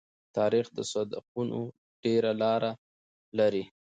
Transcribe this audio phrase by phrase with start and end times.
[0.37, 1.61] تاریخ د صدقونو
[2.03, 2.61] ډېره لار
[3.37, 3.63] لري.